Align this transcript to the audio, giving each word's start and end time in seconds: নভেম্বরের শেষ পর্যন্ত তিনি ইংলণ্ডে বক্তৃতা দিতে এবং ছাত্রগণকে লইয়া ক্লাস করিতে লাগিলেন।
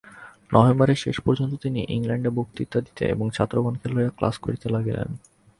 নভেম্বরের 0.51 0.95
শেষ 0.95 1.17
পর্যন্ত 1.19 1.53
তিনি 1.55 1.79
ইংলণ্ডে 1.89 2.29
বক্তৃতা 2.29 2.79
দিতে 2.81 3.03
এবং 3.05 3.25
ছাত্রগণকে 3.29 3.87
লইয়া 3.89 4.11
ক্লাস 4.17 4.35
করিতে 4.37 4.67
লাগিলেন। 4.69 5.09